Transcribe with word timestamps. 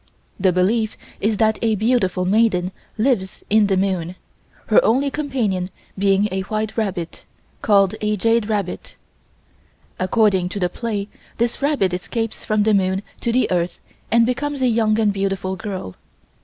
The 0.39 0.51
belief 0.51 0.97
is 1.19 1.37
that 1.37 1.59
a 1.61 1.75
beautiful 1.75 2.25
maiden 2.25 2.71
lives 2.97 3.43
in 3.51 3.67
the 3.67 3.77
moon, 3.77 4.15
her 4.65 4.83
only 4.83 5.11
companion 5.11 5.69
being 5.95 6.27
a 6.31 6.41
white 6.41 6.75
rabbit, 6.75 7.23
called 7.61 7.93
a 8.01 8.17
Jade 8.17 8.49
Rabbit. 8.49 8.95
According 9.99 10.49
to 10.49 10.59
the 10.59 10.69
play 10.69 11.07
this 11.37 11.61
rabbit 11.61 11.93
escapes 11.93 12.43
from 12.43 12.63
the 12.63 12.73
moon 12.73 13.03
to 13.19 13.31
the 13.31 13.47
Earth 13.51 13.79
and 14.09 14.25
becomes 14.25 14.63
a 14.63 14.67
young 14.67 14.97
and 14.99 15.13
beautiful 15.13 15.55
girl. 15.55 15.95